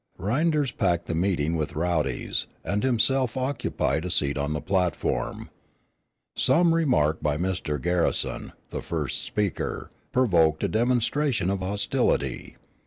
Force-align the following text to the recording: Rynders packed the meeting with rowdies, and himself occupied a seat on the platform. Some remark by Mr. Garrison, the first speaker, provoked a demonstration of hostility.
Rynders 0.17 0.71
packed 0.71 1.05
the 1.05 1.13
meeting 1.13 1.55
with 1.55 1.75
rowdies, 1.75 2.47
and 2.63 2.81
himself 2.81 3.37
occupied 3.37 4.03
a 4.03 4.09
seat 4.09 4.35
on 4.35 4.53
the 4.53 4.59
platform. 4.59 5.51
Some 6.35 6.73
remark 6.73 7.21
by 7.21 7.37
Mr. 7.37 7.79
Garrison, 7.79 8.53
the 8.71 8.81
first 8.81 9.21
speaker, 9.23 9.91
provoked 10.11 10.63
a 10.63 10.67
demonstration 10.67 11.51
of 11.51 11.59
hostility. 11.59 12.55